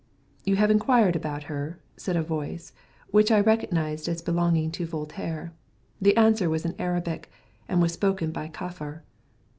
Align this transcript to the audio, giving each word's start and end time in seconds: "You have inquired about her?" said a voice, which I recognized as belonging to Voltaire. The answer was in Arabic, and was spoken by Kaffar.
"You 0.45 0.55
have 0.55 0.71
inquired 0.71 1.15
about 1.15 1.43
her?" 1.43 1.79
said 1.95 2.15
a 2.15 2.23
voice, 2.23 2.73
which 3.11 3.29
I 3.31 3.39
recognized 3.39 4.07
as 4.09 4.23
belonging 4.23 4.71
to 4.71 4.87
Voltaire. 4.87 5.53
The 6.01 6.17
answer 6.17 6.49
was 6.49 6.65
in 6.65 6.73
Arabic, 6.79 7.29
and 7.69 7.83
was 7.83 7.93
spoken 7.93 8.31
by 8.31 8.47
Kaffar. 8.47 9.03